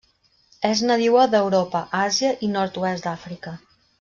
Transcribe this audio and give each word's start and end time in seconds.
És 0.69 0.79
nadiua 0.91 1.25
d'Europa, 1.33 1.83
Àsia, 1.99 2.33
i 2.49 2.51
nord-oest 2.57 3.09
d'Àfrica. 3.11 3.57